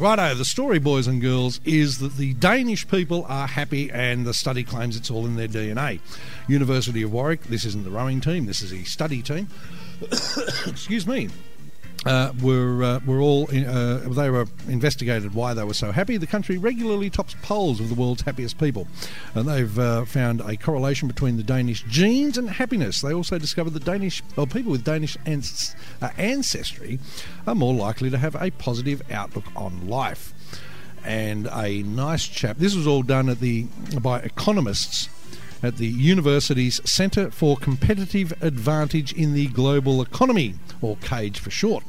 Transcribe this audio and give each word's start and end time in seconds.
righto. 0.00 0.34
The 0.34 0.44
story, 0.44 0.78
boys 0.78 1.06
and 1.06 1.20
girls, 1.20 1.60
is 1.64 1.98
that 1.98 2.16
the 2.16 2.34
Danish 2.34 2.88
people 2.88 3.26
are 3.28 3.46
happy, 3.46 3.90
and 3.90 4.26
the 4.26 4.34
study 4.34 4.64
claims 4.64 4.96
it's 4.96 5.10
all 5.10 5.26
in 5.26 5.36
their 5.36 5.48
DNA. 5.48 6.00
University 6.48 7.02
of 7.02 7.12
Warwick. 7.12 7.44
This 7.44 7.64
isn't 7.64 7.84
the 7.84 7.90
rowing 7.90 8.20
team. 8.20 8.46
This 8.46 8.62
is 8.62 8.72
a 8.72 8.82
study 8.84 9.22
team. 9.22 9.48
Excuse 10.66 11.06
me 11.06 11.28
uh, 12.06 12.32
were 12.42 12.82
uh, 12.82 13.00
were 13.04 13.20
all 13.20 13.46
in, 13.48 13.66
uh, 13.66 14.06
they 14.10 14.30
were 14.30 14.46
investigated 14.68 15.34
why 15.34 15.52
they 15.54 15.64
were 15.64 15.74
so 15.74 15.92
happy. 15.92 16.16
The 16.16 16.26
country 16.26 16.56
regularly 16.56 17.10
tops 17.10 17.36
polls 17.42 17.80
of 17.80 17.88
the 17.88 17.94
world's 17.94 18.22
happiest 18.22 18.58
people, 18.58 18.88
and 19.34 19.48
they've 19.48 19.78
uh, 19.78 20.04
found 20.06 20.40
a 20.40 20.56
correlation 20.56 21.08
between 21.08 21.36
the 21.36 21.42
Danish 21.42 21.82
genes 21.84 22.38
and 22.38 22.48
happiness. 22.48 23.02
They 23.02 23.12
also 23.12 23.38
discovered 23.38 23.74
that 23.74 23.84
Danish 23.84 24.22
or 24.36 24.46
people 24.46 24.72
with 24.72 24.84
Danish 24.84 25.16
ans- 25.26 25.74
uh, 26.00 26.08
ancestry 26.16 26.98
are 27.46 27.54
more 27.54 27.74
likely 27.74 28.10
to 28.10 28.18
have 28.18 28.34
a 28.40 28.50
positive 28.52 29.02
outlook 29.10 29.44
on 29.54 29.88
life. 29.88 30.32
And 31.02 31.48
a 31.52 31.82
nice 31.82 32.28
chap. 32.28 32.58
This 32.58 32.74
was 32.74 32.86
all 32.86 33.02
done 33.02 33.30
at 33.30 33.40
the 33.40 33.62
by 34.02 34.20
economists 34.20 35.08
at 35.62 35.76
the 35.76 35.86
university's 35.86 36.80
Centre 36.88 37.30
for 37.30 37.56
Competitive 37.56 38.32
Advantage 38.42 39.12
in 39.12 39.34
the 39.34 39.48
Global 39.48 40.00
Economy, 40.02 40.54
or 40.80 40.96
CAGE 40.96 41.38
for 41.38 41.50
short. 41.50 41.84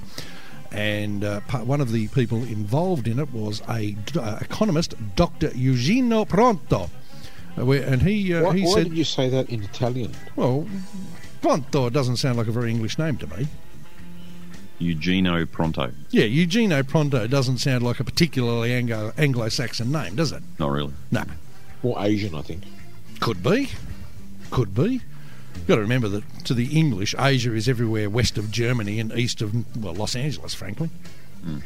And 0.72 1.24
uh, 1.24 1.42
one 1.42 1.82
of 1.82 1.92
the 1.92 2.08
people 2.10 2.44
involved 2.44 3.08
in 3.08 3.20
it 3.20 3.32
was 3.34 3.62
a 3.70 3.96
uh, 4.18 4.38
economist, 4.42 4.96
Dr. 5.16 5.52
Eugenio 5.54 6.26
Pronto. 6.26 6.90
Uh, 7.58 7.66
where, 7.66 7.84
and 7.84 8.02
he, 8.02 8.34
uh, 8.34 8.44
why, 8.44 8.56
he 8.56 8.64
why 8.64 8.74
said, 8.76 8.84
did 8.86 8.98
you 8.98 9.04
say 9.04 9.28
that 9.30 9.50
in 9.50 9.64
Italian? 9.64 10.14
Well, 10.38 10.68
Pronto 11.42 11.90
doesn't 11.90 12.18
sound 12.18 12.38
like 12.38 12.48
a 12.48 12.52
very 12.52 12.72
English 12.72 12.98
name 12.98 13.18
to 13.18 13.28
me. 13.28 13.48
Eugenio 14.80 15.46
Pronto. 15.46 15.92
Yeah, 16.10 16.26
Eugenio 16.26 16.84
Pronto 16.84 17.28
doesn't 17.28 17.60
sound 17.60 17.84
like 17.84 18.00
a 18.00 18.04
particularly 18.04 18.74
Anglo- 18.74 19.14
Anglo-Saxon 19.18 19.92
name, 19.92 20.16
does 20.16 20.32
it? 20.32 20.42
Not 20.58 20.72
really. 20.72 20.94
No. 21.12 21.24
More 21.84 21.98
Asian, 22.00 22.34
I 22.34 22.42
think. 22.42 22.64
Could 23.22 23.44
be. 23.44 23.70
Could 24.50 24.74
be. 24.74 25.02
You've 25.56 25.68
got 25.68 25.76
to 25.76 25.82
remember 25.82 26.08
that 26.10 26.24
to 26.46 26.56
the 26.56 26.78
English, 26.78 27.14
Asia 27.18 27.54
is 27.54 27.70
everywhere 27.70 28.10
west 28.10 28.38
of 28.38 28.52
Germany 28.52 29.00
and 29.00 29.14
east 29.14 29.42
of, 29.42 29.54
well, 29.82 29.94
Los 29.94 30.16
Angeles, 30.16 30.56
frankly. 30.56 30.90
Mm. 31.46 31.62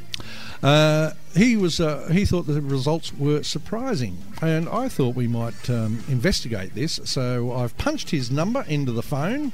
Uh, 0.62 1.12
he 1.34 1.56
was. 1.56 1.80
Uh, 1.80 2.10
he 2.12 2.26
thought 2.26 2.44
the 2.44 2.62
results 2.62 3.14
were 3.14 3.42
surprising, 3.44 4.18
and 4.42 4.68
I 4.68 4.90
thought 4.90 5.16
we 5.16 5.28
might 5.28 5.70
um, 5.70 6.04
investigate 6.10 6.76
this. 6.76 7.00
So 7.06 7.54
I've 7.54 7.78
punched 7.78 8.10
his 8.10 8.30
number 8.30 8.66
into 8.68 8.92
the 8.92 9.04
phone, 9.04 9.54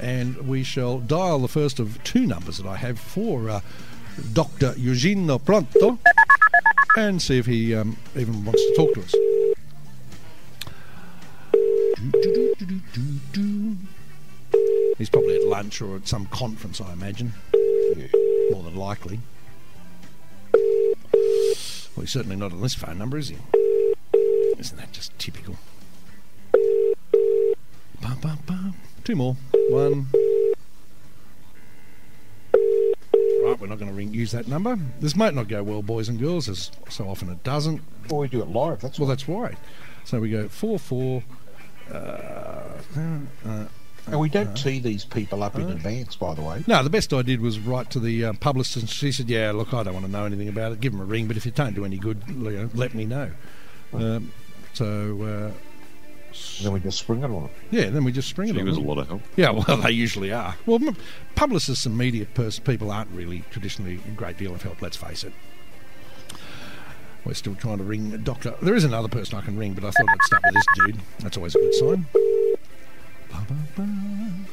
and 0.00 0.48
we 0.48 0.62
shall 0.62 1.00
dial 1.00 1.38
the 1.38 1.48
first 1.48 1.78
of 1.78 2.02
two 2.02 2.26
numbers 2.26 2.58
that 2.58 2.66
I 2.66 2.76
have 2.76 2.98
for 2.98 3.50
uh, 3.50 3.60
Doctor 4.32 4.74
Eugenio 4.76 5.38
Pronto, 5.38 5.98
and 6.96 7.20
see 7.20 7.38
if 7.38 7.46
he 7.46 7.74
um, 7.74 7.96
even 8.14 8.44
wants 8.44 8.62
to 8.62 8.74
talk 8.76 8.94
to 8.94 9.02
us. 9.02 9.25
Lunch 15.56 15.80
or 15.80 15.96
at 15.96 16.06
some 16.06 16.26
conference, 16.26 16.82
I 16.82 16.92
imagine. 16.92 17.32
More 18.50 18.62
than 18.62 18.76
likely. 18.76 19.20
Well, 20.52 22.02
he's 22.02 22.10
certainly 22.10 22.36
not 22.36 22.52
on 22.52 22.60
this 22.60 22.74
phone 22.74 22.98
number, 22.98 23.16
is 23.16 23.28
he? 23.28 23.38
Isn't 24.58 24.76
that 24.76 24.92
just 24.92 25.18
typical? 25.18 25.56
Bum, 28.02 28.18
bum, 28.20 28.38
bum. 28.44 28.74
Two 29.02 29.16
more. 29.16 29.34
One. 29.70 30.08
Right, 33.42 33.58
we're 33.58 33.66
not 33.68 33.78
going 33.78 33.90
to 33.90 33.94
ring, 33.94 34.12
use 34.12 34.32
that 34.32 34.48
number. 34.48 34.78
This 35.00 35.16
might 35.16 35.32
not 35.32 35.48
go 35.48 35.62
well, 35.62 35.80
boys 35.80 36.10
and 36.10 36.20
girls, 36.20 36.50
as 36.50 36.70
so 36.90 37.08
often 37.08 37.30
it 37.30 37.42
doesn't. 37.44 37.80
Or 38.10 38.20
we 38.20 38.28
do 38.28 38.42
it 38.42 38.48
live. 38.48 38.82
That's 38.82 38.98
Well, 38.98 39.08
that's 39.08 39.26
why. 39.26 39.56
So 40.04 40.20
we 40.20 40.28
go 40.28 40.48
four 40.48 40.78
four. 40.78 41.22
Uh, 41.90 42.72
uh, 43.46 43.66
and 44.06 44.18
we 44.20 44.28
don't 44.28 44.56
tee 44.56 44.78
these 44.78 45.04
people 45.04 45.42
up 45.42 45.56
in 45.56 45.68
advance, 45.68 46.16
by 46.16 46.34
the 46.34 46.42
way. 46.42 46.62
no, 46.66 46.82
the 46.82 46.90
best 46.90 47.12
I 47.12 47.22
did 47.22 47.40
was 47.40 47.58
write 47.58 47.90
to 47.90 48.00
the 48.00 48.26
uh, 48.26 48.32
publicist, 48.34 48.76
and 48.76 48.88
she 48.88 49.10
said, 49.12 49.28
"Yeah, 49.28 49.50
look, 49.52 49.74
I 49.74 49.82
don't 49.82 49.94
want 49.94 50.06
to 50.06 50.12
know 50.12 50.24
anything 50.24 50.48
about 50.48 50.72
it. 50.72 50.80
Give 50.80 50.92
them 50.92 51.00
a 51.00 51.04
ring, 51.04 51.26
but 51.26 51.36
if 51.36 51.46
it 51.46 51.54
don't 51.54 51.74
do 51.74 51.84
any 51.84 51.98
good, 51.98 52.22
you 52.28 52.34
know, 52.34 52.70
let 52.74 52.94
me 52.94 53.04
know." 53.04 53.30
Um, 53.92 54.32
so 54.74 55.22
uh, 55.22 55.50
Then 56.62 56.72
we 56.72 56.80
just 56.80 56.98
spring 56.98 57.20
it 57.22 57.24
on 57.30 57.44
it. 57.44 57.50
yeah, 57.70 57.88
then 57.90 58.04
we 58.04 58.12
just 58.12 58.28
spring 58.28 58.48
it. 58.48 58.52
on. 58.52 58.56
She 58.56 58.60
on 58.62 58.66
was 58.66 58.76
a 58.76 58.80
them. 58.80 58.88
lot 58.88 58.98
of 58.98 59.08
help. 59.08 59.22
Yeah, 59.36 59.50
well, 59.66 59.76
they 59.78 59.90
usually 59.92 60.32
are. 60.32 60.54
Well, 60.66 60.78
m- 60.86 60.96
publicists 61.34 61.86
and 61.86 61.96
media 61.96 62.26
pers- 62.34 62.58
people 62.58 62.90
aren't 62.90 63.10
really 63.10 63.42
traditionally 63.50 63.94
a 64.06 64.10
great 64.12 64.36
deal 64.38 64.54
of 64.54 64.62
help. 64.62 64.82
Let's 64.82 64.96
face 64.96 65.24
it. 65.24 65.32
We're 67.24 67.34
still 67.34 67.56
trying 67.56 67.78
to 67.78 67.84
ring 67.84 68.12
a 68.14 68.18
doctor. 68.18 68.54
There 68.62 68.76
is 68.76 68.84
another 68.84 69.08
person 69.08 69.36
I 69.36 69.40
can 69.40 69.58
ring, 69.58 69.72
but 69.74 69.82
I 69.82 69.90
thought 69.90 70.08
I'd 70.08 70.22
start 70.22 70.42
with 70.44 70.54
this 70.54 70.64
dude. 70.86 71.00
That's 71.20 71.36
always 71.36 71.56
a 71.56 71.58
good 71.58 71.74
sign. 71.74 72.06
Mhm. 73.48 74.46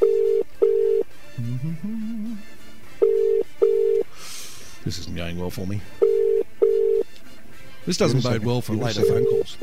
This 4.85 4.99
isn't 4.99 5.15
going 5.15 5.39
well 5.39 5.49
for 5.49 5.65
me. 5.65 5.81
This 7.85 7.97
doesn't 7.97 8.19
Give 8.21 8.25
it 8.25 8.27
a 8.27 8.29
bode 8.29 8.33
second. 8.33 8.47
well 8.47 8.61
for 8.61 8.73
Give 8.73 8.81
later 8.83 9.03
phone 9.05 9.25
calls. 9.25 9.57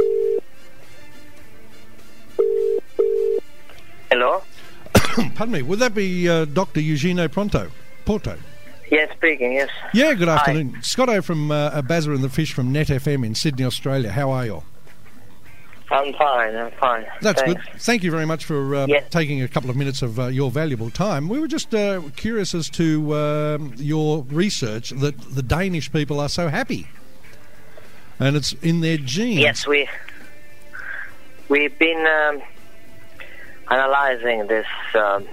Hello? 4.10 4.42
Pardon 5.34 5.52
me, 5.52 5.62
would 5.62 5.78
that 5.78 5.94
be 5.94 6.28
uh, 6.28 6.44
Dr. 6.46 6.80
Eugenio 6.80 7.28
Pronto? 7.28 7.70
Porto? 8.04 8.36
Yes, 8.90 9.10
speaking, 9.16 9.52
yes. 9.52 9.68
Yeah, 9.94 10.14
good 10.14 10.26
Hi. 10.28 10.36
afternoon. 10.36 10.78
Scotto 10.82 11.22
from 11.22 11.50
uh, 11.52 11.80
Bazza 11.82 12.12
and 12.14 12.24
the 12.24 12.28
Fish 12.28 12.52
from 12.52 12.72
Net 12.72 12.88
FM 12.88 13.24
in 13.24 13.34
Sydney, 13.36 13.64
Australia. 13.64 14.10
How 14.10 14.30
are 14.30 14.46
you? 14.46 14.62
I'm 15.90 16.12
fine, 16.14 16.54
I'm 16.54 16.70
fine. 16.72 17.04
That's 17.20 17.42
Thanks. 17.42 17.64
good. 17.64 17.80
Thank 17.80 18.04
you 18.04 18.10
very 18.12 18.24
much 18.26 18.44
for 18.44 18.74
uh, 18.76 18.86
Yes. 18.86 19.10
taking 19.10 19.42
a 19.42 19.48
couple 19.48 19.70
of 19.70 19.76
minutes 19.76 20.02
of 20.02 20.20
uh, 20.20 20.26
your 20.26 20.50
valuable 20.50 20.88
time. 20.90 21.28
We 21.28 21.40
were 21.40 21.48
just 21.48 21.74
uh, 21.74 22.00
curious 22.16 22.54
as 22.54 22.68
to 22.70 23.14
um, 23.16 23.74
your 23.76 24.22
research 24.30 24.90
that 24.90 25.18
the 25.34 25.42
Danish 25.42 25.90
people 25.92 26.20
are 26.20 26.28
so 26.28 26.48
happy. 26.48 26.86
And 28.20 28.36
it's 28.36 28.52
in 28.62 28.80
their 28.82 28.98
genes. 28.98 29.40
Yes, 29.40 29.66
we 29.66 29.88
we've 31.48 31.76
been 31.78 32.06
um, 32.06 32.42
analyzing 33.68 34.46
this 34.46 34.66
um, 34.94 35.26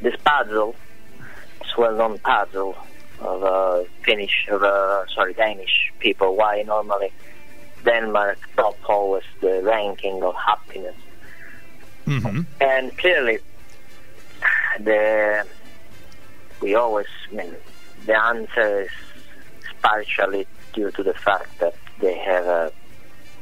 this 0.00 0.16
puzzle, 0.24 0.74
this 1.60 1.76
well-known 1.76 2.18
puzzle 2.18 2.74
of 3.20 3.44
uh, 3.44 3.84
Finnish, 4.02 4.48
of 4.50 4.62
uh, 4.64 5.06
sorry, 5.14 5.34
Danish 5.34 5.92
people. 6.00 6.34
Why 6.34 6.62
normally 6.62 7.12
Denmark 7.84 8.38
top 8.56 8.78
always 8.88 9.24
the 9.40 9.62
ranking 9.62 10.22
of 10.22 10.34
happiness, 10.34 10.96
hmm 12.04 12.40
and 12.60 12.96
clearly 12.98 13.38
the 14.80 15.46
we 16.60 16.74
always 16.74 17.06
I 17.30 17.34
mean 17.34 17.54
the 18.06 18.18
answer 18.24 18.82
is 18.82 18.90
partially 19.82 20.46
due 20.72 20.90
to 20.92 21.02
the 21.02 21.14
fact 21.14 21.58
that 21.60 21.74
they 22.00 22.16
have 22.18 22.46
a 22.46 22.72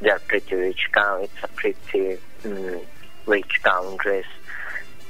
they're 0.00 0.18
pretty 0.20 0.54
rich 0.54 0.88
country. 0.92 1.24
It's 1.24 1.44
a 1.44 1.48
pretty 1.48 2.18
mm, 2.42 2.84
rich 3.26 3.62
countries 3.62 4.24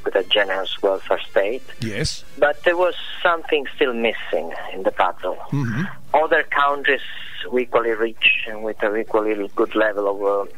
with 0.04 0.14
a 0.14 0.24
generous 0.24 0.80
welfare 0.82 1.20
state. 1.30 1.62
Yes. 1.80 2.24
But 2.38 2.62
there 2.64 2.76
was 2.76 2.94
something 3.22 3.66
still 3.74 3.92
missing 3.92 4.52
in 4.72 4.82
the 4.82 4.92
puzzle. 4.92 5.36
hmm 5.50 5.82
Other 6.14 6.42
countries 6.44 7.00
equally 7.58 7.92
rich 7.92 8.44
and 8.48 8.62
with 8.62 8.82
an 8.82 8.96
equally 8.96 9.48
good 9.56 9.74
level 9.74 10.06
of 10.08 10.48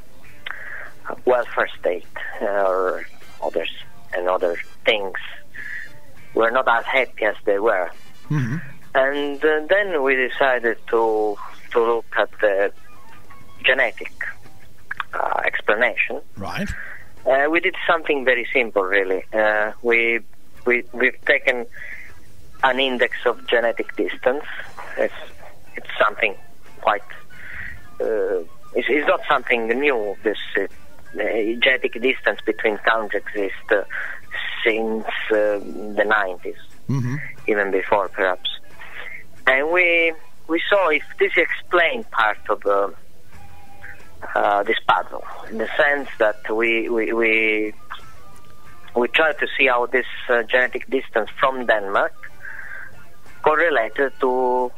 uh, 1.10 1.14
welfare 1.24 1.68
state 1.78 2.06
uh, 2.40 2.46
or 2.46 3.06
others 3.42 3.70
and 4.14 4.28
other 4.28 4.56
things 4.84 5.14
were 6.34 6.50
not 6.50 6.66
as 6.68 6.84
happy 6.84 7.24
as 7.24 7.36
they 7.44 7.58
were. 7.58 7.90
hmm 8.28 8.56
And 8.94 9.42
uh, 9.44 9.60
then 9.68 10.02
we 10.02 10.16
decided 10.28 10.78
to 10.92 11.36
to 11.72 11.78
look 11.80 12.04
at 12.18 12.30
the 12.40 12.72
genetic 13.64 14.12
uh, 15.14 15.40
explanation. 15.44 16.20
Right. 16.36 16.68
Uh, 17.26 17.48
we 17.50 17.60
did 17.60 17.76
something 17.86 18.24
very 18.24 18.46
simple, 18.52 18.82
really. 18.82 19.24
Uh, 19.32 19.72
we 19.82 20.20
we 20.66 20.84
we've 20.92 21.24
taken 21.24 21.66
an 22.62 22.80
index 22.80 23.16
of 23.26 23.46
genetic 23.46 23.94
distance. 23.96 24.44
It's 24.98 25.14
it's 25.76 25.90
something 25.98 26.34
quite. 26.80 27.02
Uh, 28.00 28.40
it's, 28.74 28.88
it's 28.88 29.06
not 29.06 29.20
something 29.28 29.68
new. 29.68 30.16
This 30.22 30.38
uh, 30.56 30.66
genetic 31.14 32.00
distance 32.00 32.40
between 32.44 32.78
countries 32.78 33.22
exists 33.22 33.70
uh, 33.70 33.84
since 34.64 35.04
uh, 35.30 35.58
the 35.98 36.04
90s 36.06 36.56
hmm 36.86 37.16
even 37.48 37.70
before 37.72 38.08
perhaps. 38.08 38.48
And 39.46 39.70
we 39.70 40.14
we 40.48 40.62
saw 40.70 40.88
if 40.88 41.02
this 41.18 41.32
explained 41.36 42.10
part 42.10 42.38
of 42.48 42.62
uh, 44.34 44.62
this 44.62 44.78
puzzle, 44.86 45.24
in 45.50 45.58
the 45.58 45.68
sense 45.76 46.08
that 46.18 46.40
we 46.50 46.88
we 46.88 47.12
we, 47.12 47.74
we 48.96 49.08
tried 49.08 49.38
to 49.38 49.46
see 49.56 49.66
how 49.66 49.86
this 49.86 50.06
uh, 50.28 50.42
genetic 50.42 50.88
distance 50.90 51.30
from 51.40 51.66
Denmark 51.66 52.14
correlated 53.42 54.12
to 54.20 54.70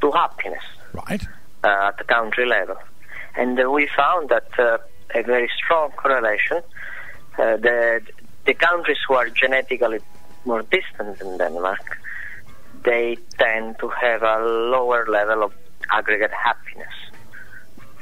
to 0.00 0.10
happiness. 0.10 0.64
Right. 0.92 1.22
uh, 1.64 1.88
at 1.88 1.98
the 1.98 2.04
country 2.04 2.46
level. 2.46 2.76
And 3.36 3.58
uh, 3.60 3.70
we 3.70 3.88
found 3.96 4.28
that 4.30 4.48
uh, 4.58 4.78
a 5.14 5.22
very 5.22 5.50
strong 5.56 5.90
correlation. 5.92 6.58
Uh, 7.38 7.56
the, 7.56 8.00
the 8.46 8.54
countries 8.54 8.98
who 9.06 9.14
are 9.14 9.28
genetically 9.28 10.00
more 10.44 10.62
distant 10.62 11.18
than 11.18 11.38
Denmark, 11.38 11.98
they 12.84 13.18
tend 13.38 13.78
to 13.80 13.88
have 13.88 14.22
a 14.22 14.38
lower 14.44 15.06
level 15.06 15.42
of 15.42 15.52
aggregate 15.90 16.32
happiness. 16.32 16.92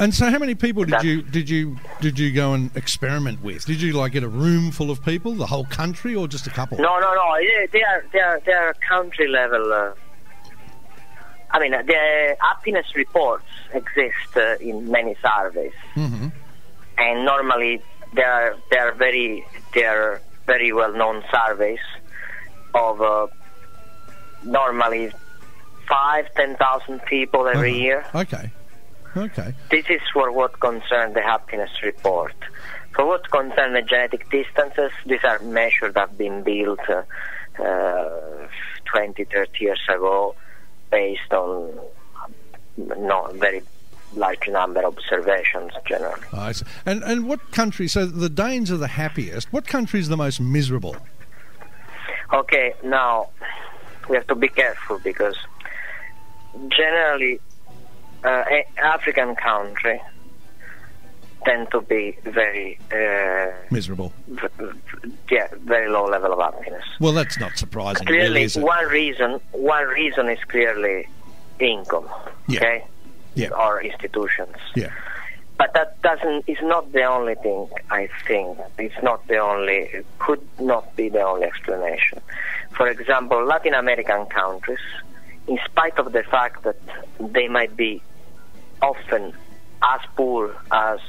And 0.00 0.14
so, 0.14 0.30
how 0.30 0.38
many 0.38 0.54
people 0.54 0.84
did 0.84 1.02
you 1.02 1.22
did 1.22 1.50
you 1.50 1.76
did 2.00 2.18
you 2.18 2.32
go 2.32 2.54
and 2.54 2.74
experiment 2.76 3.42
with? 3.42 3.64
Did 3.66 3.82
you 3.82 3.92
like 3.94 4.12
get 4.12 4.22
a 4.22 4.28
room 4.28 4.70
full 4.70 4.90
of 4.90 5.04
people, 5.04 5.32
the 5.34 5.46
whole 5.46 5.64
country, 5.66 6.14
or 6.14 6.28
just 6.28 6.46
a 6.46 6.50
couple? 6.50 6.78
No, 6.78 7.00
no, 7.00 7.14
no. 7.14 7.36
They, 7.72 7.82
are 7.82 8.04
they 8.12 8.20
are 8.20 8.40
they 8.46 8.52
are 8.52 8.74
country 8.88 9.26
level. 9.28 9.72
Uh, 9.72 9.92
I 11.50 11.58
mean, 11.58 11.74
uh, 11.74 11.82
the 11.82 12.36
happiness 12.40 12.86
reports 12.94 13.44
exist 13.74 14.36
uh, 14.36 14.56
in 14.60 14.90
many 14.90 15.16
surveys, 15.22 15.72
hmm 15.94 16.28
and 16.98 17.24
normally 17.24 17.82
they 18.14 18.22
are 18.22 18.56
they 18.70 18.78
are 18.78 18.92
very 18.92 19.44
they 19.74 19.84
are 19.84 20.20
very 20.46 20.72
well 20.72 20.92
known 20.92 21.24
surveys 21.32 21.80
of 22.74 23.00
uh, 23.02 23.26
normally 24.44 25.10
five 25.88 26.26
ten 26.36 26.54
thousand 26.56 27.00
people 27.06 27.48
every 27.48 27.70
Uh-huh. 27.72 27.80
year. 27.80 28.04
Okay. 28.14 28.52
Okay. 29.16 29.54
This 29.70 29.86
is 29.88 30.00
for 30.12 30.30
what 30.32 30.60
concerns 30.60 31.14
the 31.14 31.22
happiness 31.22 31.70
report. 31.82 32.34
For 32.94 33.06
what 33.06 33.30
concerns 33.30 33.74
the 33.74 33.82
genetic 33.82 34.30
distances, 34.30 34.90
these 35.06 35.24
are 35.24 35.38
measures 35.40 35.94
that 35.94 36.08
have 36.08 36.18
been 36.18 36.42
built 36.42 36.80
uh, 36.88 37.02
uh, 37.62 38.48
20, 38.86 39.24
30 39.24 39.64
years 39.64 39.80
ago 39.88 40.34
based 40.90 41.32
on 41.32 41.78
not 42.76 43.34
very 43.34 43.62
large 44.14 44.48
number 44.48 44.80
of 44.80 44.96
observations 44.96 45.72
generally. 45.86 46.22
I 46.32 46.52
see. 46.52 46.64
And 46.86 47.02
and 47.04 47.28
what 47.28 47.52
country? 47.52 47.88
So 47.88 48.06
the 48.06 48.28
Danes 48.28 48.70
are 48.70 48.76
the 48.76 48.88
happiest. 48.88 49.52
What 49.52 49.66
country 49.66 50.00
is 50.00 50.08
the 50.08 50.16
most 50.16 50.40
miserable? 50.40 50.96
Okay, 52.32 52.74
now 52.82 53.30
we 54.08 54.16
have 54.16 54.26
to 54.28 54.34
be 54.34 54.48
careful 54.48 54.98
because 54.98 55.36
generally 56.68 57.40
uh, 58.24 58.44
African 58.76 59.36
country 59.36 60.00
tend 61.44 61.70
to 61.70 61.80
be 61.82 62.18
very 62.24 62.78
uh, 62.92 63.52
Miserable. 63.70 64.12
v- 64.28 64.48
yeah, 65.30 65.48
very 65.64 65.88
low 65.88 66.04
level 66.06 66.32
of 66.32 66.40
happiness. 66.40 66.84
Well, 67.00 67.12
that's 67.12 67.38
not 67.38 67.56
surprising, 67.56 68.06
really, 68.06 68.18
Clearly, 68.20 68.42
is 68.42 68.56
it? 68.56 68.62
one 68.62 68.86
reason 68.88 69.40
one 69.52 69.86
reason 69.86 70.28
is 70.28 70.42
clearly 70.44 71.06
income, 71.60 72.08
Yeah. 72.48 72.58
okay, 72.60 72.84
Yeah. 73.34 73.50
or 73.50 73.80
institutions. 73.82 74.56
Yeah. 74.74 74.90
But 75.58 75.72
that 75.74 76.00
doesn't 76.02 76.44
is 76.48 76.58
not 76.62 76.92
the 76.92 77.02
only 77.04 77.34
thing. 77.36 77.68
I 77.90 78.08
think 78.26 78.58
it's 78.78 79.02
not 79.02 79.26
the 79.26 79.38
only. 79.38 79.90
Could 80.20 80.40
not 80.60 80.94
be 80.96 81.08
the 81.08 81.22
only 81.22 81.46
explanation. 81.46 82.20
For 82.76 82.86
example, 82.88 83.44
Latin 83.44 83.74
American 83.74 84.26
countries, 84.26 84.78
in 85.48 85.58
spite 85.64 85.98
of 85.98 86.12
the 86.12 86.22
fact 86.22 86.62
that 86.62 86.76
they 87.18 87.48
might 87.48 87.76
be 87.76 88.00
often 88.82 89.32
as 89.82 90.00
poor 90.16 90.54
as 90.70 91.00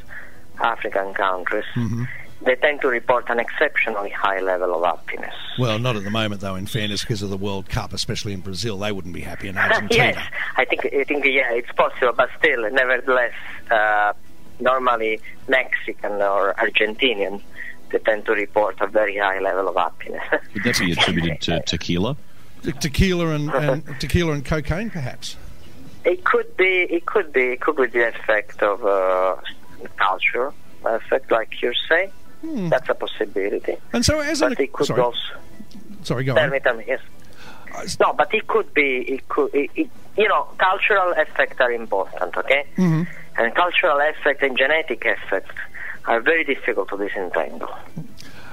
African 0.59 1.13
countries, 1.13 1.65
hmm 1.73 2.03
they 2.41 2.55
tend 2.55 2.79
to 2.79 2.87
report 2.87 3.29
an 3.29 3.37
exceptionally 3.37 4.09
high 4.11 4.39
level 4.39 4.73
of 4.73 4.85
happiness. 4.97 5.33
Well, 5.57 5.77
not 5.77 5.97
at 5.97 6.05
the 6.05 6.09
moment, 6.09 6.39
though. 6.39 6.55
In 6.55 6.67
fairness, 6.67 7.01
because 7.01 7.21
of 7.21 7.29
the 7.29 7.35
World 7.37 7.67
Cup, 7.67 7.91
especially 7.91 8.31
in 8.31 8.39
Brazil, 8.39 8.77
they 8.77 8.93
wouldn't 8.93 9.13
be 9.13 9.19
happy 9.19 9.49
in 9.49 9.57
Argentina. 9.57 10.13
yes, 10.15 10.31
I 10.55 10.63
think 10.63 10.85
I 10.85 11.03
think 11.03 11.25
yeah, 11.25 11.51
it's 11.51 11.71
possible, 11.73 12.13
but 12.15 12.29
still, 12.39 12.61
nevertheless, 12.71 13.33
uh, 13.69 14.13
normally 14.59 15.19
Mexican 15.49 16.13
or 16.21 16.53
Argentinian 16.53 17.41
they 17.91 17.97
tend 17.99 18.25
to 18.25 18.33
report 18.33 18.79
a 18.81 18.87
very 18.87 19.17
high 19.17 19.39
level 19.39 19.67
of 19.67 19.75
happiness. 19.75 20.21
Would 20.53 20.63
that 20.63 20.79
be 20.79 20.91
attributed 20.91 21.41
to 21.41 21.59
tequila? 21.65 22.15
Tequila 22.79 23.29
and, 23.29 23.49
and 23.49 23.83
tequila 23.99 24.33
and 24.33 24.45
cocaine, 24.45 24.89
perhaps. 24.91 25.37
It 26.05 26.23
could 26.23 26.55
be, 26.57 26.87
it 26.89 27.05
could 27.05 27.31
be, 27.33 27.51
it 27.53 27.61
could 27.61 27.75
be 27.77 27.87
the 27.87 28.07
effect 28.07 28.61
of 28.63 28.85
uh, 28.85 29.35
culture 29.97 30.53
effect, 30.85 31.31
like 31.31 31.61
you 31.61 31.73
say. 31.87 32.11
Hmm. 32.41 32.69
That's 32.69 32.87
a 32.89 32.93
possibility. 32.93 33.75
And 33.91 34.05
so, 34.05 34.19
as 34.21 34.41
an 34.41 34.55
it 34.57 34.71
could 34.71 34.87
sorry, 34.87 35.01
also 35.01 35.19
sorry, 36.03 36.23
go 36.23 36.35
tell 36.35 36.45
on. 36.45 36.51
me, 36.51 36.59
tell 36.59 36.75
me, 36.75 36.85
yes. 36.87 37.01
No, 37.99 38.13
but 38.13 38.33
it 38.33 38.47
could 38.47 38.73
be, 38.73 39.01
it 39.01 39.27
could, 39.29 39.53
it, 39.53 39.69
it, 39.75 39.89
you 40.17 40.27
know, 40.27 40.47
cultural 40.57 41.11
effects 41.17 41.57
are 41.59 41.71
important, 41.71 42.35
okay? 42.37 42.65
hmm 42.75 43.03
And 43.37 43.53
cultural 43.55 43.99
effect 43.99 44.41
and 44.41 44.57
genetic 44.57 45.05
effect 45.05 45.51
are 46.05 46.19
very 46.21 46.43
difficult 46.43 46.89
to 46.89 46.97
disentangle. 46.97 47.73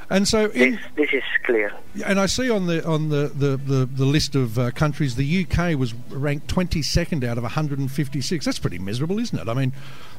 And 0.08 0.28
so, 0.28 0.50
in, 0.50 0.72
This, 0.72 0.80
this 0.94 1.10
is 1.14 1.22
clear. 1.44 1.72
and 2.04 2.20
I 2.20 2.26
see 2.26 2.48
on 2.48 2.66
the 2.66 2.86
on 2.86 3.08
the 3.08 3.26
the, 3.34 3.56
the, 3.56 3.86
the 3.86 4.04
list 4.04 4.36
of 4.36 4.58
uh, 4.58 4.70
countries, 4.70 5.16
the 5.16 5.44
UK 5.44 5.76
was 5.78 5.94
ranked 6.10 6.46
22nd 6.48 7.24
out 7.24 7.38
of 7.38 7.42
156. 7.42 8.44
That's 8.44 8.58
pretty 8.60 8.78
miserable, 8.78 9.18
isn't 9.18 9.36
it? 9.38 9.48
I 9.48 9.54
mean, 9.54 9.72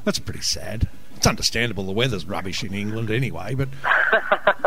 that's 0.03 0.19
pretty 0.19 0.41
sad. 0.41 0.89
It's 1.15 1.25
understandable 1.25 1.85
the 1.85 1.93
weather's 1.93 2.25
rubbish 2.25 2.63
in 2.63 2.73
England 2.73 3.09
anyway, 3.09 3.55
but 3.55 3.69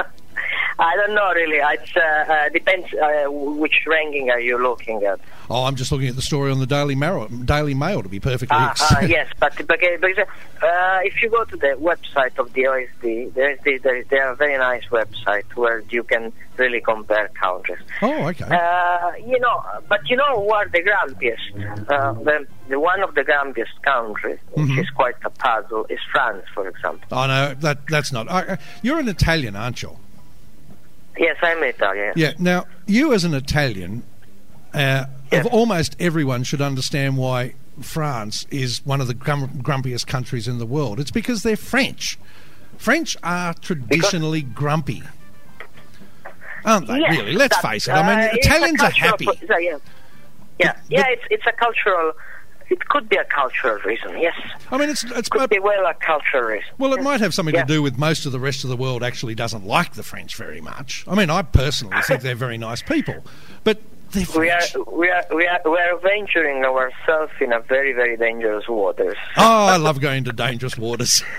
I 0.80 0.96
don't 0.96 1.14
know 1.14 1.30
really. 1.34 1.58
It 1.58 1.90
uh, 1.96 2.00
uh, 2.32 2.48
depends 2.48 2.86
uh, 2.94 3.30
which 3.30 3.76
ranking 3.86 4.30
are 4.30 4.40
you 4.40 4.56
looking 4.56 5.02
at. 5.04 5.20
oh, 5.50 5.64
I'm 5.64 5.76
just 5.76 5.92
looking 5.92 6.08
at 6.08 6.16
the 6.16 6.22
story 6.22 6.50
on 6.50 6.58
the 6.58 6.66
Daily 6.66 6.94
Mail. 6.94 7.28
Daily 7.28 7.74
Mail, 7.74 8.02
to 8.02 8.08
be 8.08 8.18
perfectly 8.20 8.56
Ah, 8.58 8.70
ex- 8.70 8.82
ah, 8.92 9.00
yes, 9.16 9.28
but 9.38 9.54
because, 9.56 10.00
because 10.00 10.26
uh, 10.62 10.98
if 11.02 11.20
you 11.22 11.28
go 11.30 11.44
to 11.44 11.56
the 11.56 11.72
website 11.90 12.38
of 12.38 12.52
the 12.54 12.62
OECD, 12.64 13.32
there 13.34 13.50
is 13.50 13.58
the, 13.64 13.76
there, 13.78 14.02
there 14.04 14.26
are 14.26 14.32
a 14.32 14.36
very 14.36 14.56
nice 14.56 14.84
website 14.90 15.44
where 15.54 15.80
you 15.90 16.02
can 16.02 16.32
really 16.56 16.80
compare 16.80 17.28
countries. 17.40 17.78
Oh, 18.02 18.28
okay. 18.28 18.44
Uh, 18.46 19.12
you 19.26 19.38
know, 19.38 19.62
but 19.88 20.00
you 20.08 20.16
know 20.16 20.42
who 20.42 20.50
are 20.50 20.66
the 20.68 20.82
grumpiest? 20.82 21.90
Uh, 21.90 22.12
the, 22.14 22.46
the 22.68 22.80
one 22.80 23.02
of 23.02 23.14
the 23.14 23.22
grumpiest 23.22 23.76
countries, 23.82 24.38
which 24.52 24.66
Mhm. 24.66 24.80
is 24.80 24.88
quite 24.90 25.16
a 25.24 25.30
puzzle, 25.30 25.84
is 25.90 26.00
France, 26.12 26.44
for 26.54 26.66
example. 26.68 27.06
Oh 27.12 27.26
no, 27.26 27.54
that 27.60 27.86
that's 27.88 28.12
not. 28.12 28.24
You're 28.82 28.98
an 29.00 29.08
Italian, 29.08 29.56
aren't 29.56 29.82
you? 29.82 29.96
Yes, 31.20 31.36
I'm 31.42 31.62
Italian. 31.62 32.14
Yeah. 32.16 32.32
Now, 32.38 32.64
you 32.86 33.12
as 33.12 33.24
an 33.24 33.34
Italian, 33.34 34.02
uh, 34.72 35.04
Yes. 35.30 35.44
of 35.46 35.52
almost 35.52 35.94
everyone 36.00 36.44
should 36.44 36.62
understand 36.62 37.18
why 37.18 37.52
France 37.82 38.46
is 38.50 38.80
one 38.86 39.00
of 39.02 39.06
the 39.06 39.12
grum- 39.14 39.60
grumpiest 39.62 40.06
countries 40.06 40.48
in 40.48 40.58
the 40.58 40.64
world. 40.66 40.98
It's 40.98 41.10
because 41.10 41.42
they're 41.42 41.56
French. 41.58 42.18
French 42.78 43.16
are 43.22 43.52
traditionally 43.52 44.40
grumpy, 44.40 45.02
aren't 46.64 46.86
they? 46.88 47.00
Yes, 47.00 47.18
really, 47.18 47.32
let's 47.34 47.56
that- 47.60 47.70
face 47.70 47.86
it. 47.86 47.92
I 47.92 48.02
mean, 48.02 48.28
uh, 48.30 48.32
Italians 48.32 48.82
are 48.82 48.90
happy. 48.90 49.26
po- 49.26 49.34
yeah, 49.42 49.58
yeah, 49.58 49.76
yeah, 50.58 50.72
The- 50.72 50.78
yeah. 50.88 51.02
the- 51.02 51.12
It's 51.12 51.22
it's 51.30 51.46
a 51.46 51.52
cultural. 51.52 52.12
It 52.70 52.88
could 52.88 53.08
be 53.08 53.16
a 53.16 53.24
cultural 53.24 53.78
reason. 53.84 54.18
Yes, 54.20 54.34
I 54.70 54.78
mean, 54.78 54.88
it's 54.90 55.02
it's 55.04 55.28
could 55.28 55.50
be 55.50 55.58
well 55.58 55.84
a 55.86 55.94
cultural 55.94 56.44
reason. 56.44 56.68
Well, 56.78 56.92
it 56.92 56.98
Yes. 56.98 57.04
might 57.04 57.20
have 57.20 57.34
something 57.34 57.54
Yeah. 57.54 57.62
to 57.64 57.66
do 57.74 57.82
with 57.82 57.98
most 57.98 58.26
of 58.26 58.32
the 58.32 58.38
rest 58.40 58.62
of 58.64 58.70
the 58.70 58.76
world 58.76 59.02
actually 59.02 59.34
doesn't 59.34 59.66
like 59.66 59.94
the 59.94 60.02
French 60.04 60.36
very 60.36 60.60
much. 60.60 61.04
I 61.08 61.14
mean, 61.16 61.30
I 61.30 61.42
personally 61.42 62.00
think 62.02 62.22
they're 62.22 62.34
very 62.36 62.58
nice 62.58 62.80
people, 62.82 63.24
but 63.64 63.78
We 64.36 64.50
are 64.50 64.60
we 64.90 65.08
are 65.08 65.24
we 65.34 65.46
are 65.46 65.60
we 65.64 65.78
are 65.78 65.96
venturing 65.98 66.64
ourselves 66.64 67.32
in 67.40 67.52
a 67.52 67.60
very 67.60 67.92
very 67.92 68.16
dangerous 68.16 68.66
waters. 68.68 69.16
Oh, 69.36 69.66
I 69.66 69.76
love 69.76 70.00
going 70.00 70.24
to 70.24 70.32
dangerous 70.32 70.78
waters. 70.78 71.22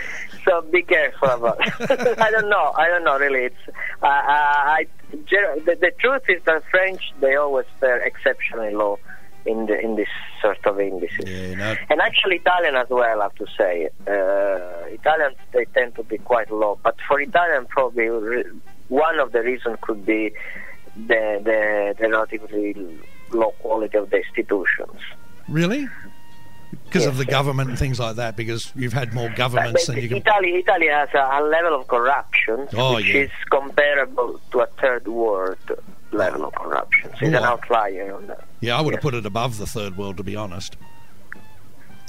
So 0.44 0.60
be 0.64 0.82
careful 0.82 1.30
about. 1.30 1.60
it. 1.64 2.18
I 2.20 2.32
don't 2.32 2.50
know. 2.50 2.74
I 2.76 2.88
don't 2.88 3.04
know. 3.04 3.16
Really, 3.20 3.44
it's. 3.46 3.64
Uh, 4.02 4.08
uh, 4.08 4.80
I, 4.80 4.88
the, 5.12 5.78
the 5.80 5.92
truth 6.00 6.24
is 6.30 6.42
that 6.46 6.64
French 6.72 7.14
they 7.20 7.36
always 7.36 7.68
fare 7.80 7.98
exceptionally 8.02 8.74
low 8.74 8.98
in 9.46 9.66
the 9.66 9.80
in 9.80 9.96
this 9.96 10.08
sort 10.42 10.66
of 10.66 10.80
indices. 10.80 11.26
Yeah, 11.28 11.56
no, 11.56 11.76
And 11.90 12.02
actually, 12.02 12.38
Italian 12.38 12.76
as 12.76 12.90
well. 12.90 13.22
I 13.22 13.24
have 13.26 13.36
to 13.36 13.48
say, 13.58 13.90
uh, 14.08 14.86
Italians 14.94 15.38
they 15.54 15.66
tend 15.66 15.96
to 15.96 16.04
be 16.04 16.18
quite 16.18 16.52
low. 16.52 16.80
But 16.84 16.96
for 17.08 17.20
Italian, 17.20 17.66
probably 17.68 18.08
one 18.90 19.20
of 19.20 19.32
the 19.32 19.42
reasons 19.42 19.78
could 19.82 20.06
be 20.06 20.32
the, 20.96 21.42
the 21.44 21.96
the 22.00 22.10
relatively 22.10 22.76
low 23.32 23.52
quality 23.60 23.98
of 23.98 24.10
the 24.10 24.18
institutions. 24.18 25.00
really? 25.48 25.88
Because 26.86 27.06
of 27.06 27.18
the 27.18 27.24
yes. 27.26 27.32
government 27.32 27.70
and 27.70 27.80
things 27.80 28.00
like 28.00 28.16
that. 28.18 28.36
Because 28.36 28.72
you've 28.76 28.92
had 28.94 29.14
more 29.14 29.30
governments 29.30 29.86
But 29.88 29.96
than 29.96 30.04
you 30.04 30.10
can. 30.10 30.18
Italy, 30.18 30.56
Italy 30.56 30.88
has 30.88 31.10
a, 31.14 31.20
a 31.20 31.42
level 31.44 31.80
of 31.80 31.88
corruption 31.88 32.68
Oh, 32.76 32.96
which 32.96 33.08
yeah. 33.08 33.22
is 33.24 33.32
comparable 33.50 34.40
to 34.52 34.60
a 34.62 34.66
third 34.82 35.08
world 35.08 35.58
level 36.12 36.46
of 36.46 36.54
corruption. 36.54 37.10
So 37.12 37.26
it's 37.26 37.36
an 37.36 37.36
outlier 37.36 38.14
on 38.16 38.28
that. 38.28 38.46
Yeah, 38.62 38.78
I 38.78 38.82
would 38.82 38.94
have 38.94 39.02
put 39.02 39.14
it 39.16 39.26
above 39.26 39.58
the 39.58 39.66
third 39.66 39.98
world, 39.98 40.18
to 40.18 40.24
be 40.24 40.36
honest. 40.36 40.78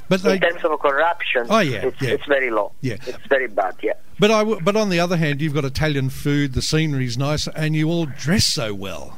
But 0.09 0.19
In 0.23 0.29
they, 0.31 0.39
terms 0.39 0.63
of 0.63 0.79
corruption, 0.79 1.47
Oh, 1.49 1.59
yeah, 1.59 1.85
it's, 1.87 2.01
yeah. 2.01 2.09
it's 2.11 2.25
very 2.27 2.51
low. 2.51 2.71
Yeah. 2.81 2.97
It's 3.07 3.25
very 3.27 3.47
bad, 3.47 3.75
yeah. 3.81 3.93
but 4.19 4.29
I, 4.31 4.39
w- 4.39 4.59
but 4.61 4.75
on 4.75 4.89
the 4.89 4.99
other 4.99 5.17
hand, 5.17 5.41
you've 5.41 5.53
got 5.55 5.65
Italian 5.65 6.09
food, 6.09 6.53
the 6.53 6.61
scenery's 6.61 7.17
nice, 7.17 7.47
and 7.47 7.75
you 7.75 7.89
all 7.89 8.05
dress 8.05 8.45
so 8.45 8.73
well. 8.73 9.17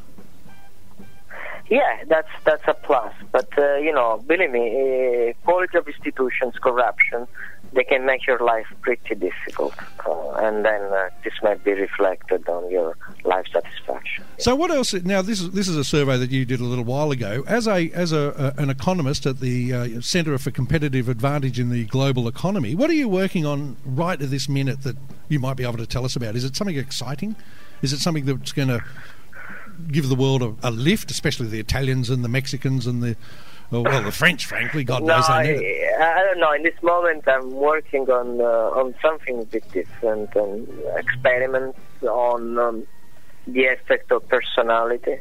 Yeah, 1.69 2.03
that's 2.07 2.29
that's 2.43 2.61
a 2.67 2.75
plus. 2.75 3.11
But 3.31 3.49
uh, 3.57 3.77
you 3.77 3.91
know, 3.91 4.23
believe 4.27 4.51
me, 4.51 4.65
uh, 4.69 5.33
quality 5.43 5.77
of 5.79 5.87
institutions, 5.87 6.53
corruption, 6.61 7.27
they 7.73 7.83
can 7.83 8.05
make 8.05 8.27
your 8.27 8.37
life 8.39 8.67
pretty 8.81 9.15
difficult, 9.15 9.73
uh, 10.05 10.14
and 10.35 10.65
then 10.65 10.81
uh, 10.81 11.09
this 11.23 11.33
might 11.41 11.63
be 11.63 11.71
reflected 11.73 12.47
on 12.47 12.69
your 12.69 12.97
life 13.23 13.45
satisfaction. 13.51 14.23
So 14.37 14.55
what 14.55 14.71
else? 14.71 14.93
Now 14.93 15.21
this 15.21 15.41
is 15.41 15.51
this 15.51 15.67
is 15.67 15.77
a 15.77 15.83
survey 15.83 16.17
that 16.17 16.31
you 16.31 16.45
did 16.45 16.59
a 16.59 16.63
little 16.63 16.83
while 16.83 17.11
ago. 17.11 17.43
As 17.47 17.67
a 17.67 17.91
as 17.91 18.11
a, 18.11 18.53
a 18.57 18.61
an 18.61 18.69
economist 18.69 19.25
at 19.25 19.39
the 19.39 19.73
uh, 19.73 20.01
Centre 20.01 20.37
for 20.37 20.51
Competitive 20.51 21.09
Advantage 21.09 21.59
in 21.59 21.69
the 21.69 21.85
Global 21.85 22.27
Economy, 22.27 22.75
what 22.75 22.89
are 22.89 22.93
you 22.93 23.09
working 23.09 23.45
on 23.45 23.77
right 23.85 24.21
at 24.21 24.29
this 24.29 24.49
minute 24.49 24.81
that 24.83 24.97
you 25.29 25.39
might 25.39 25.57
be 25.57 25.63
able 25.63 25.77
to 25.77 25.87
tell 25.87 26.05
us 26.05 26.15
about? 26.15 26.35
Is 26.35 26.43
it 26.43 26.55
something 26.55 26.77
exciting? 26.77 27.35
Is 27.81 27.93
it 27.93 27.99
something 27.99 28.25
that's 28.25 28.51
going 28.51 28.69
to 28.69 28.83
give 29.91 30.09
the 30.09 30.15
world 30.15 30.41
a, 30.41 30.55
a 30.63 30.71
lift, 30.71 31.11
especially 31.11 31.47
the 31.47 31.59
Italians 31.59 32.09
and 32.09 32.23
the 32.23 32.29
Mexicans 32.29 32.87
and 32.87 33.03
the 33.03 33.15
well, 33.71 33.83
well 33.83 34.01
the 34.03 34.11
French, 34.11 34.45
frankly, 34.45 34.83
God 34.83 35.03
No, 35.03 35.15
knows 35.17 35.25
I, 35.29 35.43
they 35.47 35.57
need 35.57 35.65
it. 35.65 35.99
I 35.99 36.23
don't 36.23 36.39
know. 36.39 36.51
In 36.53 36.63
this 36.63 36.81
moment, 36.83 37.27
I'm 37.27 37.51
working 37.51 38.09
on 38.09 38.39
uh, 38.41 38.79
on 38.79 38.95
something 39.01 39.41
a 39.41 39.45
bit 39.45 39.69
different, 39.71 40.35
on 40.35 40.67
experiments 40.97 41.79
on 42.03 42.57
um, 42.59 42.87
the 43.47 43.65
effect 43.65 44.11
of 44.11 44.27
personality 44.27 45.17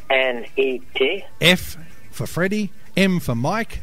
N 0.09 0.45
E 0.55 0.79
T. 0.95 1.25
F 1.41 1.77
for 2.11 2.25
Freddie, 2.27 2.71
M 2.95 3.19
for 3.19 3.35
Mike, 3.35 3.81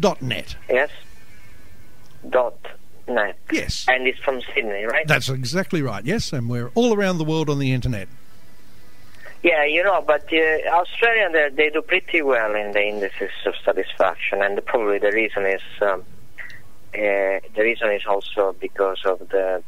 dot 0.00 0.22
net. 0.22 0.56
Yes. 0.68 0.90
Dot 2.28 2.58
net. 3.08 3.38
Yes. 3.52 3.84
And 3.88 4.06
it's 4.06 4.18
from 4.18 4.40
Sydney, 4.54 4.84
right? 4.84 5.06
That's 5.06 5.28
exactly 5.28 5.82
right, 5.82 6.04
yes, 6.04 6.32
and 6.32 6.48
we're 6.48 6.70
all 6.74 6.94
around 6.94 7.18
the 7.18 7.24
world 7.24 7.50
on 7.50 7.58
the 7.58 7.72
internet. 7.72 8.08
Yeah, 9.42 9.66
you 9.66 9.82
know, 9.82 10.02
but 10.06 10.32
uh, 10.32 10.70
Australia 10.70 11.28
they, 11.30 11.50
they 11.54 11.70
do 11.70 11.82
pretty 11.82 12.22
well 12.22 12.54
in 12.54 12.72
the 12.72 12.82
indices 12.82 13.30
of 13.44 13.54
satisfaction, 13.62 14.40
and 14.40 14.64
probably 14.64 14.98
the 14.98 15.12
reason 15.12 15.44
is 15.44 15.60
um, 15.82 16.02
uh, 16.94 17.40
the 17.54 17.58
reason 17.58 17.90
is 17.90 18.06
also 18.06 18.56
because 18.58 19.02
of 19.04 19.18
the 19.28 19.62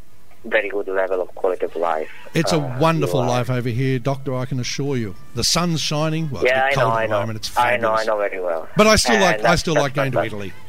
very 0.47 0.69
good 0.69 0.89
level 0.89 1.21
of 1.21 1.35
quality 1.35 1.65
of 1.65 1.77
life. 1.77 2.11
It's 2.35 2.53
a 2.53 2.57
uh, 2.59 2.79
wonderful 2.79 3.21
life 3.21 3.51
over 3.51 3.69
here, 3.69 3.99
Doctor, 3.99 4.35
I 4.35 4.45
can 4.47 4.61
assure 4.61 4.97
you. 4.97 5.15
The 5.35 5.45
sun's 5.45 5.81
shining. 5.81 6.31
Well, 6.31 6.43
it's 6.43 6.51
Yeah, 6.51 6.63
a 6.63 6.65
I 6.65 6.69
bit 6.71 6.77
know, 6.79 6.83
cold 6.85 6.95
I 6.95 7.07
know. 7.07 7.21
moment. 7.21 7.37
It's 7.39 7.57
I 7.59 7.77
know, 7.77 7.93
I 7.93 8.05
know 8.05 8.17
very 8.19 8.41
well. 8.41 8.69
But 8.77 8.87
I 8.87 8.97
still 8.97 9.15
And 9.17 9.23
like 9.23 9.45
I 9.45 9.55
still 9.57 9.75
like 9.75 9.95
going 9.95 10.13
to. 10.13 10.23
Italy. 10.25 10.53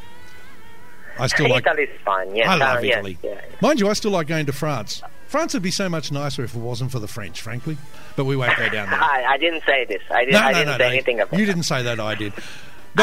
I 1.19 1.27
still 1.27 1.49
like 1.49 1.65
Italy 1.65 1.83
is 1.83 2.01
fine. 2.05 2.35
Yes, 2.35 2.47
I 2.47 2.55
love 2.55 2.77
uh, 2.77 2.85
Italy. 2.85 3.17
yeah. 3.23 3.41
Mind 3.61 3.79
you, 3.79 3.89
I 3.89 3.93
still 3.93 4.11
like 4.11 4.27
going 4.27 4.45
to 4.45 4.53
France. 4.53 5.01
France 5.27 5.53
would 5.53 5.63
be 5.63 5.71
so 5.71 5.89
much 5.89 6.11
nicer 6.11 6.43
if 6.43 6.55
it 6.55 6.59
wasn't 6.59 6.91
for 6.91 6.99
the 6.99 7.07
French, 7.07 7.41
frankly. 7.41 7.77
But 8.15 8.25
we 8.25 8.35
won't 8.35 8.55
go 8.57 8.69
down 8.69 8.89
there. 8.89 8.99
I, 9.01 9.25
I 9.29 9.37
didn't 9.37 9.63
say 9.65 9.83
this. 9.85 10.01
I, 10.09 10.25
did, 10.25 10.33
no, 10.33 10.39
I 10.39 10.51
no, 10.51 10.57
didn't 10.59 10.67
no, 10.67 10.77
say 10.77 10.83
no. 10.83 10.85
anything 10.93 11.19
about 11.19 11.33
it. 11.33 11.39
You 11.39 11.45
that. 11.45 11.51
didn't 11.53 11.65
say 11.65 11.83
that. 11.83 11.99
I 11.99 12.15
did. 12.15 12.33
I 12.37 12.41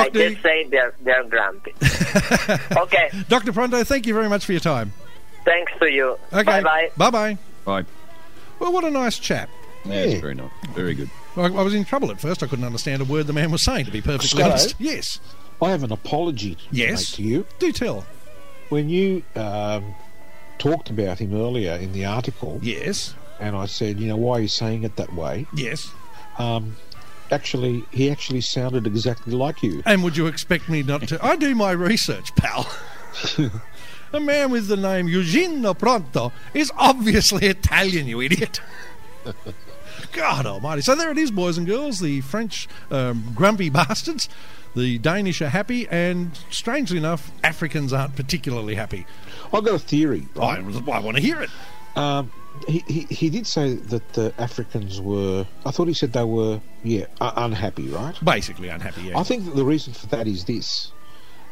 Doctor, 0.04 0.19
did 0.19 0.43
say 0.43 0.64
they're 0.71 0.95
they're 1.02 1.23
grumpy. 1.25 1.73
okay, 2.76 3.11
Doctor 3.28 3.52
Pronto, 3.52 3.85
thank 3.85 4.07
you 4.09 4.14
very 4.14 4.28
much 4.28 4.45
for 4.45 4.50
your 4.52 4.61
time. 4.61 4.93
Thanks 5.45 5.73
to 5.81 5.91
you. 5.91 6.19
Okay, 6.33 6.43
Bye 6.45 6.63
bye. 6.63 6.91
Bye 6.97 7.11
bye. 7.11 7.39
Right. 7.67 7.87
Well, 8.59 8.73
what 8.73 8.85
a 8.85 8.91
nice 8.91 9.19
chap. 9.19 9.49
Yeah, 9.85 9.95
it's 9.95 10.15
Yeah. 10.15 10.21
very 10.21 10.35
nice. 10.35 10.51
Very 10.75 10.95
good. 10.95 11.11
I, 11.37 11.43
I 11.43 11.49
was 11.63 11.75
in 11.75 11.85
trouble 11.85 12.11
at 12.11 12.21
first. 12.21 12.43
I 12.43 12.47
couldn't 12.47 12.65
understand 12.65 13.03
a 13.03 13.05
word 13.05 13.27
the 13.27 13.33
man 13.33 13.51
was 13.51 13.63
saying. 13.63 13.85
To 13.87 13.91
be 13.91 14.01
perfectly 14.01 14.29
Scotto? 14.29 14.51
honest, 14.51 14.75
yes, 14.79 15.21
I 15.61 15.71
have 15.71 15.83
an 15.83 15.93
apology 15.93 16.55
to 16.55 16.61
Yes. 16.71 17.11
make 17.13 17.17
to 17.17 17.23
you. 17.23 17.47
do 17.59 17.73
tell. 17.73 18.07
When 18.71 18.89
you 18.89 19.23
um, 19.37 19.95
talked 20.59 20.89
about 20.91 21.19
him 21.19 21.35
earlier 21.35 21.73
in 21.75 21.93
the 21.93 22.05
article, 22.07 22.59
Yes, 22.63 23.15
and 23.41 23.55
I 23.57 23.67
said, 23.67 23.99
you 24.01 24.07
know, 24.09 24.17
why 24.17 24.39
are 24.39 24.41
you 24.41 24.49
saying 24.49 24.85
it 24.85 24.97
that 24.97 25.13
way? 25.15 25.47
yes. 25.55 25.91
Um, 26.39 26.77
actually, 27.31 27.85
he 27.91 28.11
actually 28.11 28.41
sounded 28.41 28.87
exactly 28.87 29.35
like 29.35 29.63
you. 29.63 29.83
And 29.87 30.03
would 30.03 30.17
you 30.17 30.27
expect 30.27 30.69
me 30.69 30.83
not 30.83 31.07
to? 31.09 31.25
I 31.25 31.37
do 31.37 31.55
my 31.55 31.73
research, 31.73 32.35
pal. 32.37 32.67
a 34.12 34.21
man 34.21 34.50
with 34.50 34.68
the 34.68 34.76
name 34.76 35.09
Eugenio 35.09 35.75
Pronto 35.75 36.33
is 36.52 36.73
obviously 36.76 37.47
Italian, 37.47 38.06
you 38.06 38.21
idiot. 38.21 38.61
God 40.12 40.47
almighty. 40.47 40.83
So 40.83 40.94
there 40.94 41.11
it 41.11 41.18
is, 41.18 41.30
boys 41.30 41.59
and 41.59 41.66
girls. 41.66 42.00
The 42.00 42.21
French 42.21 42.68
um, 42.90 43.33
grumpy 43.35 43.71
bastards. 43.71 44.28
The 44.76 44.99
Danish 44.99 45.40
are 45.40 45.49
happy, 45.49 45.87
and 45.88 46.37
strangely 46.50 46.99
enough, 46.99 47.30
Africans 47.44 47.92
aren't 47.92 48.16
particularly 48.16 48.75
happy. 48.75 49.06
I've 49.52 49.64
got 49.64 49.75
a 49.75 49.78
theory. 49.78 50.26
I, 50.37 50.56
I 50.56 50.99
want 50.99 51.16
to 51.16 51.23
hear 51.23 51.40
it. 51.40 51.50
Um, 51.97 52.33
he, 52.66 52.83
he, 52.88 53.00
he 53.02 53.30
did 53.30 53.47
say 53.47 53.75
that 53.75 54.12
the 54.14 54.35
Africans 54.38 55.00
were. 55.00 55.47
I 55.64 55.71
thought 55.71 55.87
he 55.87 55.94
said 55.94 56.12
they 56.12 56.25
were, 56.25 56.61
yeah, 56.83 57.06
uh, 57.21 57.33
unhappy, 57.37 57.88
right? 57.88 58.16
Basically 58.25 58.68
unhappy, 58.68 59.02
yeah. 59.02 59.18
I 59.18 59.23
think 59.23 59.44
that 59.44 59.54
the 59.54 59.64
reason 59.64 59.92
for 59.92 60.06
that 60.09 60.26
is 60.26 60.44
this. 60.44 60.92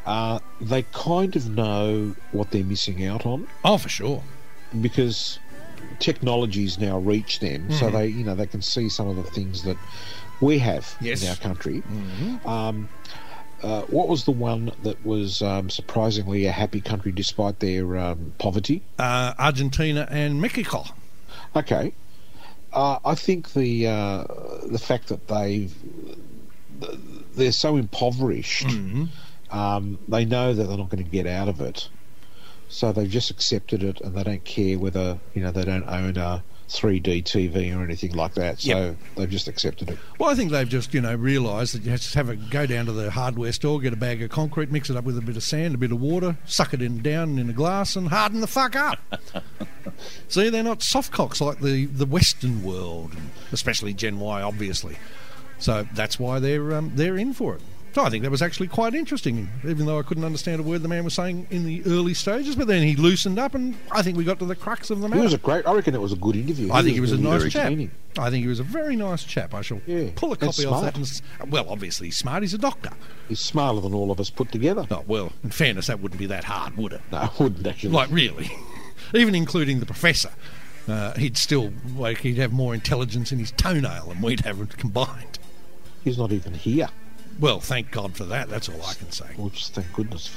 Uh, 0.05 0.39
they 0.63 0.83
kind 0.93 1.35
of 1.35 1.49
know 1.49 2.15
what 2.31 2.51
they're 2.51 2.63
missing 2.63 3.05
out 3.05 3.25
on 3.25 3.47
Oh, 3.65 3.77
for 3.77 3.89
sure. 3.89 4.23
because 4.81 5.39
technology's 5.99 6.79
now 6.79 6.97
reached 6.97 7.41
them, 7.41 7.71
so 7.71 7.85
Mm-hmm. 7.87 7.95
they 7.97 8.07
you 8.07 8.23
know 8.23 8.35
they 8.35 8.47
can 8.47 8.61
see 8.61 8.89
some 8.89 9.07
of 9.07 9.15
the 9.15 9.23
things 9.23 9.63
that 9.63 9.77
we 10.41 10.57
have 10.59 10.95
Yes. 11.01 11.19
Mm-hmm. 11.19 11.25
in 11.25 11.29
our 11.29 11.37
country. 11.37 11.83
Um, 12.45 12.89
uh, 13.61 13.81
what 13.83 14.09
was 14.09 14.25
the 14.25 14.31
one 14.31 14.71
that 14.83 15.05
was 15.05 15.41
um, 15.41 15.69
surprisingly 15.69 16.45
a 16.45 16.51
happy 16.51 16.81
country 16.81 17.11
despite 17.13 17.59
their 17.59 17.95
um, 17.97 18.33
poverty? 18.37 18.81
Uh, 18.99 19.33
Argentina 19.39 20.05
and 20.11 20.41
Mexico. 20.41 20.83
Okay, 21.55 21.93
uh, 22.73 22.99
I 23.05 23.15
think 23.15 23.53
the 23.53 23.87
uh, 23.87 24.23
the 24.65 24.79
fact 24.79 25.07
that 25.09 25.27
they 25.27 25.69
they're 27.35 27.51
so 27.51 27.75
impoverished, 27.77 28.67
Mm-hmm. 28.67 29.05
Um, 29.53 29.97
they 30.07 30.25
know 30.25 30.53
that 30.53 30.63
they're 30.65 30.77
not 30.77 30.89
going 30.89 31.03
to 31.03 31.09
get 31.09 31.27
out 31.27 31.47
of 31.47 31.61
it, 31.61 31.87
so 32.69 32.91
they've 32.91 33.09
just 33.09 33.29
accepted 33.29 33.83
it, 33.83 34.01
and 34.01 34.15
they 34.15 34.23
don't 34.23 34.43
care 34.43 34.77
whether 34.79 35.19
you 35.33 35.41
know 35.41 35.51
they 35.51 35.63
don't 35.63 35.87
own 35.87 36.17
a 36.17 36.43
3D 36.69 37.23
TV 37.23 37.75
or 37.77 37.83
anything 37.83 38.13
like 38.13 38.33
that. 38.33 38.59
So 38.61 38.69
Yep. 38.69 38.95
they've 39.15 39.29
just 39.29 39.47
accepted 39.47 39.89
it. 39.91 39.99
Well, 40.17 40.29
I 40.31 40.33
think 40.35 40.49
they've 40.51 40.67
just, 40.67 40.91
you 40.93 41.01
know, 41.01 41.13
realised 41.13 41.75
that 41.75 41.83
you 41.83 41.91
just 41.91 42.15
have 42.15 42.29
a 42.29 42.35
go 42.35 42.65
down 42.65 42.87
to 42.87 42.91
the 42.93 43.11
hardware 43.11 43.51
store, 43.51 43.79
get 43.79 43.93
a 43.93 43.97
bag 43.97 44.23
of 44.23 44.31
concrete, 44.31 44.71
mix 44.71 44.89
it 44.89 44.95
up 44.97 45.03
with 45.03 45.17
a 45.17 45.21
bit 45.21 45.37
of 45.37 45.43
sand, 45.43 45.75
a 45.75 45.77
bit 45.77 45.91
of 45.91 46.01
water, 46.01 46.35
suck 46.45 46.73
it 46.73 46.81
in 46.81 47.03
down 47.03 47.37
in 47.37 47.47
a 47.49 47.53
glass, 47.53 47.95
and 47.95 48.07
harden 48.07 48.41
the 48.41 48.47
fuck 48.47 48.75
up. 48.75 48.97
See, 50.29 50.49
they're 50.49 50.63
not 50.63 50.81
soft 50.81 51.11
cocks 51.11 51.39
like 51.41 51.59
the, 51.59 51.85
the 51.85 52.05
Western 52.07 52.63
world, 52.63 53.11
especially 53.51 53.93
Gen 53.93 54.19
Y, 54.19 54.41
obviously. 54.41 54.97
So 55.59 55.85
that's 55.93 56.17
why 56.17 56.39
they're 56.39 56.73
um, 56.73 56.91
they're 56.95 57.17
in 57.17 57.33
for 57.33 57.55
it. 57.55 57.61
So 57.93 58.03
I 58.03 58.09
think 58.09 58.23
that 58.23 58.31
was 58.31 58.41
actually 58.41 58.69
quite 58.69 58.95
interesting, 58.95 59.47
even 59.63 59.85
though 59.85 59.99
I 59.99 60.01
couldn't 60.01 60.23
understand 60.23 60.59
a 60.59 60.63
word 60.63 60.81
the 60.81 60.87
man 60.87 61.03
was 61.03 61.13
saying 61.13 61.45
in 61.51 61.63
the 61.63 61.83
early 61.85 62.15
stages. 62.15 62.55
But 62.55 62.65
then 62.65 62.81
he 62.81 62.95
loosened 62.95 63.37
up, 63.37 63.53
and 63.53 63.75
I 63.91 64.01
think 64.01 64.17
we 64.17 64.23
got 64.23 64.39
to 64.39 64.45
the 64.45 64.55
crux 64.55 64.89
of 64.89 64.99
the 64.99 65.07
matter. 65.07 65.21
It 65.21 65.25
was 65.25 65.33
a 65.35 65.37
great. 65.37 65.67
I 65.67 65.73
reckon 65.73 65.93
it 65.93 66.01
was 66.01 66.11
a 66.11 66.15
good 66.15 66.35
interview. 66.35 66.71
I 66.73 66.81
think 66.81 66.95
he 66.95 66.99
was 66.99 67.11
a 67.11 67.17
nice 67.19 67.51
chap. 67.51 67.71
I 68.17 68.29
think 68.31 68.41
he 68.41 68.47
was 68.47 68.59
a 68.59 68.63
very 68.63 68.95
nice 68.95 69.23
chap. 69.23 69.53
I 69.53 69.61
shall 69.61 69.79
Yeah, 69.85 70.09
pull 70.15 70.33
a 70.33 70.37
copy 70.37 70.65
off 70.65 70.81
that. 70.83 70.97
And, 70.97 71.51
well, 71.51 71.69
obviously 71.69 72.07
he's 72.07 72.17
smart. 72.17 72.41
He's 72.41 72.55
a 72.55 72.59
doctor. 72.59 72.89
He's 73.29 73.39
smarter 73.39 73.79
than 73.81 73.93
all 73.93 74.09
of 74.09 74.19
us 74.19 74.31
put 74.31 74.51
together. 74.51 74.87
Oh, 74.89 75.03
well, 75.05 75.31
in 75.43 75.51
fairness, 75.51 75.85
that 75.87 75.99
wouldn't 75.99 76.19
be 76.19 76.25
that 76.27 76.43
hard, 76.45 76.75
would 76.77 76.93
it? 76.93 77.01
No, 77.11 77.19
I 77.19 77.29
wouldn't 77.39 77.65
actually. 77.67 77.91
Like, 77.91 78.09
really? 78.11 78.51
Even 79.13 79.35
including 79.35 79.79
the 79.79 79.85
professor, 79.85 80.31
uh, 80.87 81.13
he'd 81.13 81.37
still, 81.37 81.71
like, 81.95 82.19
he'd 82.19 82.37
have 82.37 82.51
more 82.51 82.73
intelligence 82.73 83.31
in 83.31 83.37
his 83.37 83.51
toenail 83.51 84.07
than 84.07 84.21
we'd 84.21 84.39
have 84.41 84.67
combined. 84.77 85.37
He's 86.03 86.17
not 86.17 86.31
even 86.31 86.53
here. 86.55 86.89
Well, 87.39 87.59
thank 87.59 87.91
God 87.91 88.15
for 88.15 88.23
that. 88.25 88.49
That's 88.49 88.69
all 88.69 88.81
I 88.83 88.93
can 88.93 89.11
say. 89.11 89.25
Thank 89.35 89.91
goodness. 89.93 90.33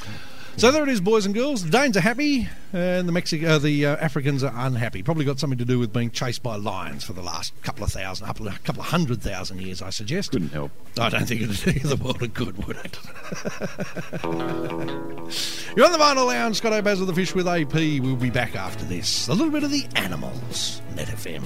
So 0.58 0.70
there 0.72 0.82
it 0.82 0.88
is, 0.88 1.02
boys 1.02 1.26
and 1.26 1.34
girls. 1.34 1.62
The 1.62 1.70
Danes 1.70 1.98
are 1.98 2.00
happy, 2.00 2.48
and 2.72 3.06
the 3.06 3.12
Mexic- 3.12 3.44
uh, 3.44 3.58
the 3.58 3.84
uh, 3.84 3.96
Africans 3.96 4.42
are 4.42 4.52
unhappy. 4.56 5.02
Probably 5.02 5.26
got 5.26 5.38
something 5.38 5.58
to 5.58 5.66
do 5.66 5.78
with 5.78 5.92
being 5.92 6.10
chased 6.10 6.42
by 6.42 6.56
lions 6.56 7.04
for 7.04 7.12
the 7.12 7.20
last 7.20 7.52
couple 7.62 7.84
of 7.84 7.92
thousand, 7.92 8.26
up- 8.26 8.40
a 8.40 8.58
couple 8.64 8.80
of 8.80 8.88
hundred 8.88 9.20
thousand 9.20 9.60
years, 9.60 9.82
I 9.82 9.90
suggest. 9.90 10.30
Couldn't 10.30 10.48
help. 10.54 10.70
I 10.98 11.10
don't 11.10 11.26
think 11.26 11.42
it'd 11.42 11.74
do 11.74 11.86
the 11.86 11.96
world 12.02 12.22
a 12.22 12.28
good, 12.28 12.66
would 12.66 12.78
it? 12.78 12.98
You're 15.76 15.84
on 15.84 15.92
the 15.92 15.98
Vinyl 15.98 16.26
Lounge, 16.28 16.56
Scott 16.56 16.72
O'Baz 16.72 17.02
of 17.02 17.06
the 17.06 17.14
Fish 17.14 17.34
with 17.34 17.46
AP. 17.46 17.74
We'll 17.74 18.16
be 18.16 18.30
back 18.30 18.56
after 18.56 18.86
this. 18.86 19.28
A 19.28 19.34
little 19.34 19.50
bit 19.52 19.62
of 19.62 19.70
the 19.70 19.84
animals, 19.94 20.80
Net 20.94 21.08
FM. 21.08 21.42